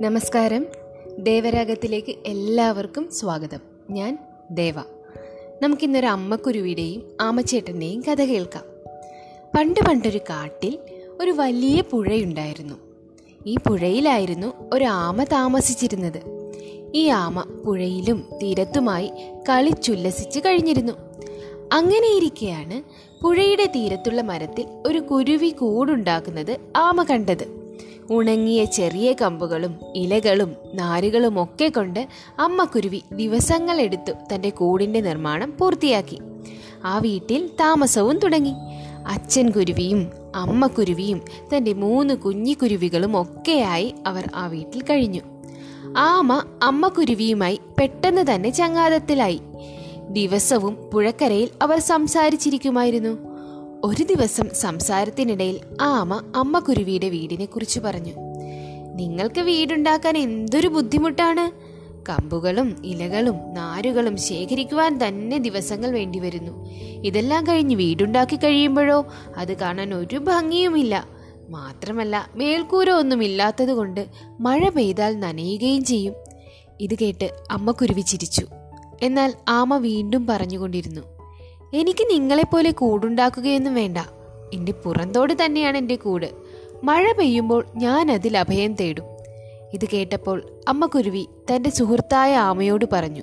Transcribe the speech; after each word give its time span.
നമസ്കാരം. 0.00 0.66
ദേവരാഗത്തിലേക്ക് 1.18 2.14
എല്ലാവർക്കും 2.26 3.10
സ്വാഗതം. 3.12 3.58
ഞാൻ 3.90 4.18
ദേവ. 4.50 4.74
നമുക്കിന്നൊരു 5.62 6.06
അമ്മക്കുരുവിയുടെയും 6.06 7.02
ആമച്ചേട്ടന്റെയും 7.20 8.04
കഥ 8.08 8.22
കേൾക്കാം. 8.22 8.64
പണ്ട് 9.56 9.80
പണ്ടൊരു 9.80 10.18
കാട്ടിൽ 10.18 10.78
ഒരു 11.20 11.30
വലിയ 11.30 11.80
പുഴയുണ്ടായിരുന്നു. 11.80 12.74
ഈ 13.46 13.54
പുഴയിലായിരുന്നു 13.54 14.52
ഒരു 14.72 14.84
ആമ 14.84 15.24
താമസിച്ചിരുന്നത്. 15.24 16.22
ഈ 16.94 17.08
ആമ 17.08 17.40
പുഴയിലും 17.40 18.28
തീരത്തുമായി 18.42 19.10
കളിച്ചുല്ലസിച്ച് 19.48 20.40
കഴിഞ്ഞിരുന്നു. 20.40 20.92
അങ്ങനെയിരിക്കെയാണ് 21.72 22.82
പുഴയുടെ 23.22 23.66
തീരത്തുള്ള 23.66 24.22
മരത്തിൽ 24.22 24.66
ഒരു 24.86 24.98
കുരുവി 24.98 25.48
കൂടുണ്ടാക്കുന്നത് 25.48 26.56
ആമ 26.76 27.02
കണ്ടത്. 27.02 27.63
ഉണങ്ങിയ 28.10 28.64
ചെറിയ 28.64 29.12
കമ്പുകളും 29.12 29.76
ഇലകളും 29.94 30.56
നാരുകളും 30.74 31.42
ഒക്കെ 31.42 31.68
കൊണ്ട് 31.68 32.08
അമ്മ 32.38 32.64
കുരുവി 32.64 33.02
ദിവസങ്ങളെടുത്തു 33.12 34.34
തന്റെ 34.34 34.50
കൂടിന്റെ 34.50 35.00
നിർമ്മാണം 35.00 35.54
പൂർത്തിയാക്കി. 35.60 36.20
ആ 36.84 36.98
വീട്ടിൽ 36.98 37.50
താമസവും 37.60 38.18
തുടങ്ങി. 38.18 38.52
അച്ഛൻ 39.06 39.50
കുരുവിയും 39.50 40.12
അമ്മ 40.34 40.66
കുരുവിയും 40.66 41.22
തന്റെ 41.56 41.72
മൂന്ന് 41.72 42.14
കുഞ്ഞി 42.14 42.34
കുഞ്ഞിക്കുരുവികളും 42.34 43.22
ഒക്കെയായി 43.22 43.94
അവർ 44.06 44.30
ആ 44.34 44.46
വീട്ടിൽ 44.46 44.82
കഴിഞ്ഞു. 44.82 45.20
ആമ 45.96 46.42
അമ്മ 46.62 46.88
കുരുവിയുമായി 46.88 47.60
പെട്ടെന്ന് 47.78 48.34
തന്നെ 48.34 48.50
ചങ്ങാതത്തിലായി. 48.50 49.40
ദിവസവും 50.08 50.74
പുഴക്കരയിൽ 50.74 51.48
അവർ 51.62 51.78
സംസാരിച്ചിരിക്കുമായിരുന്നു. 51.78 53.33
ഒരു 53.84 54.02
ദിവസം 54.02 54.48
സംസാരത്തിനിടയിൽ 54.54 55.60
ആമ 55.80 56.32
അമ്മ 56.36 56.58
കുരുവിയുടെ 56.58 57.08
വീടിനെ 57.08 57.44
കുറിച്ച് 57.44 57.80
പറഞ്ഞു. 57.80 58.12
നിങ്ങൾക്ക് 58.94 59.40
വീടുണ്ടാക്കാൻ 59.40 60.18
എന്തൊരു 60.18 60.68
ബുദ്ധിമുട്ടാണ്? 60.68 61.50
കമ്പുകളും 62.08 62.76
ഇലകളും 62.84 63.54
നാരുകളും 63.54 64.16
ശേഖരിക്കുവാൻ 64.16 65.06
തന്നെ 65.06 65.38
ദിവസങ്ങൾ 65.38 65.90
വേണ്ടി 65.90 66.18
വരുന്നു 66.18 66.70
ഇതെല്ലാം 67.04 67.46
കഴിഞ്ഞ് 67.46 67.76
വീടുണ്ടാക്കി 67.76 68.36
കഴിയുമ്പോഴോ 68.36 69.06
അത് 69.36 69.56
കാണാൻ 69.56 69.94
ഒരു 69.94 70.16
ഭംഗിയുമില്ല. 70.16 71.08
മാത്രമല്ല 71.48 72.28
മേൽക്കൂര 72.34 72.90
ഒന്നുമില്ലാത്തത് 72.90 73.70
കൊണ്ട് 73.70 74.06
മഴ 74.40 74.68
പെയ്താൽ 74.68 75.20
നനയുകയും 75.20 75.84
ചെയ്യും. 75.84 76.14
ഇത് 76.80 76.94
കേട്ട് 76.94 77.30
അമ്മ 77.50 77.70
കുരുവി 77.70 78.00
ചിരിച്ചു. 78.00 78.46
എന്നാൽ 79.02 79.34
ആമ 79.48 79.76
വീണ്ടും 79.76 80.26
പറഞ്ഞുകൊണ്ടിരുന്നു. 80.26 81.13
എനിക്ക് 81.74 82.06
നിങ്ങളെപ്പോലെ 82.10 82.70
കൂടുണ്ടാക്കുകയൊന്നും 82.70 83.74
വേണ്ട. 83.74 83.98
എന്റെ 84.54 84.72
പുറന്തോട് 84.72 85.44
തന്നെയാണ് 85.44 85.78
എന്റെ 85.78 85.96
കൂട്. 85.96 86.26
മഴ 86.84 87.12
പെയ്യുമ്പോൾ 87.12 87.64
ഞാൻ 87.76 88.12
അതിൽ 88.12 88.38
അഭയം 88.38 88.74
തേടും. 88.74 89.04
ഇത് 89.74 89.88
കേട്ടപ്പോൾ 89.92 90.42
അമ്മ 90.68 90.86
കുരുവി 90.86 91.28
തന്റെ 91.50 91.70
സുഹൃത്തായ 91.70 92.36
ആമയോട് 92.36 92.84
പറഞ്ഞു 92.92 93.22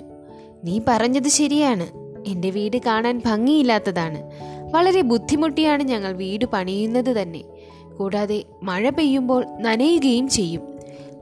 നീ 0.64 0.80
പറഞ്ഞത് 0.88 1.28
ശരിയാണ്. 1.28 1.88
എന്റെ 2.26 2.50
വീട് 2.50 2.76
കാണാൻ 2.86 3.22
ഭംഗിയില്ലാത്തതാണ്. 3.26 4.30
വളരെ 4.72 5.00
ബുദ്ധിമുട്ടിയാണ് 5.00 5.82
ഞങ്ങൾ 5.82 6.12
വീട് 6.12 6.44
പണിയുന്നത് 6.44 7.22
തന്നെ. 7.22 7.44
കൂടാതെ 7.98 8.44
മഴ 8.62 8.88
പെയ്യുമ്പോൾ 8.88 9.44
നനയുകയും 9.58 10.28
ചെയ്യും. 10.28 10.62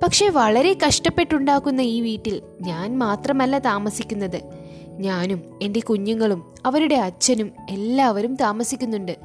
പക്ഷേ 0.02 0.28
വളരെ 0.28 0.76
കഷ്ടപ്പെട്ടുണ്ടാക്കുന്ന 0.86 1.80
ഈ 1.80 2.00
വീട്ടിൽ 2.00 2.42
ഞാൻ 2.60 2.98
മാത്രമല്ല 2.98 3.58
താമസിക്കുന്നത്. 3.58 4.59
ഞാനും 5.00 5.58
എന്റെ 5.62 5.80
കുഞ്ഞുങ്ങളും 5.80 6.54
അവരുടെ 6.66 6.94
അച്ഛനും 6.94 7.52
എല്ലാവരും 7.70 8.36
താമസിക്കുന്നുണ്ട്. 8.36 9.16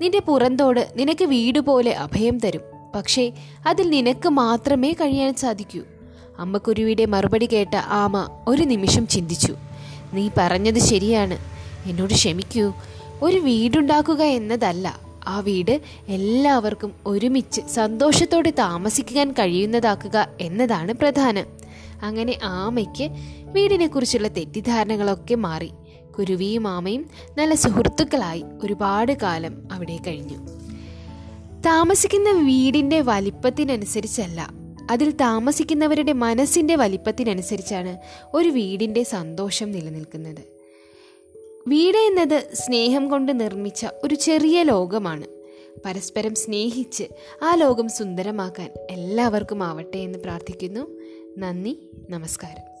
നിന്റെ 0.00 0.18
പുറന്തോട് 0.18 0.92
നിനക്ക് 0.96 1.24
വീട് 1.24 1.58
പോലെ 1.58 1.90
അഭയം 1.90 2.38
തരും. 2.38 2.60
പക്ഷേ 2.94 3.32
അതിൽ 3.66 3.90
നിനക്ക് 3.90 4.28
മാത്രമേ 4.28 4.92
കഴിയാൻ 4.92 5.34
സാധിക്കൂ. 5.34 5.80
അമ്മക്കുരുവിയുടെ 6.38 7.06
മറുപടി 7.06 7.46
കേട്ട 7.46 7.76
ആമ 7.76 8.44
ഒരു 8.48 8.62
നിമിഷം 8.62 9.06
ചിന്തിച്ചു. 9.06 9.56
നീ 10.12 10.30
പറഞ്ഞത് 10.36 10.78
ശരിയാണ്. 10.78 11.38
എന്നോട് 11.86 12.14
ക്ഷമിക്കൂ. 12.14 12.72
ഒരു 13.22 13.38
വീടുണ്ടാക്കുക 13.38 14.22
എന്നതല്ല. 14.22 15.00
ആ 15.26 15.40
വീട് 15.40 15.80
എല്ലാവർക്കും 16.08 16.92
ഒരുമിച്ച് 17.06 17.60
സന്തോഷത്തോടെ 17.60 18.50
താമസിക്കാൻ 18.50 19.32
കഴിയുന്നതാക്കുക 19.32 20.28
എന്നതാണ് 20.40 20.92
പ്രധാനം. 20.92 21.61
അങ്ങനെ 22.02 22.38
ആമയ്ക്ക് 22.42 23.08
വീടിനെക്കുറിച്ചുള്ള 23.40 24.28
തെറ്റിദ്ധാരണകളൊക്കെ 24.28 25.34
മാറി. 25.34 25.70
കുരുവിയും 26.18 26.68
ആമയും 26.68 27.10
നല്ല 27.38 27.54
സുഹൃത്തുക്കളായി 27.54 28.44
ഒരുപാട് 28.62 29.12
കാലം 29.12 29.68
അവിടെ 29.72 29.98
കഴിഞ്ഞു. 30.06 30.38
താമസിക്കുന്ന 31.60 32.30
വീടിന്റെ 32.32 33.00
വലിപ്പത്തിനനുസരിച്ചല്ല. 33.00 34.48
അതിൽ 34.90 35.10
താമസിക്കുന്നവരുടെ 35.10 36.12
മനസ്സിന്റെ 36.12 36.76
വലിപ്പത്തിനനുസരിച്ചാണ് 36.76 37.98
ഒരു 38.34 38.48
വീടിന്റെ 38.48 39.02
സന്തോഷം 39.02 39.70
നിലനിൽക്കുന്നത്. 39.70 40.52
വീട് 41.68 41.96
എന്നത് 41.96 42.50
സ്നേഹം 42.54 43.08
കൊണ്ട് 43.08 43.40
നിർമ്മിച്ച 43.40 43.86
ഒരു 44.04 44.14
ചെറിയ 44.14 44.62
ലോകമാണ്. 44.62 45.24
പരസ്പരം 45.84 46.34
സ്നേഹിച്ച് 46.34 47.04
ആ 47.42 47.54
ലോകം 47.54 47.88
സുന്ദരമാക്കാൻ 47.88 48.70
എല്ലാവർക്കും 48.90 49.62
ആവട്ടെ 49.62 49.98
എന്ന് 49.98 50.18
പ്രാർത്ഥിക്കുന്നു. 50.18 51.01
നന്ദി 51.36 51.90
നമസ്കാരം. 52.08 52.71